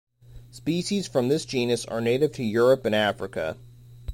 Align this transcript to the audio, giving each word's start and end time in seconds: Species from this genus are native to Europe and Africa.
Species 0.49 1.07
from 1.07 1.27
this 1.27 1.45
genus 1.45 1.85
are 1.85 2.01
native 2.01 2.31
to 2.31 2.43
Europe 2.43 2.85
and 2.85 2.95
Africa. 2.95 3.55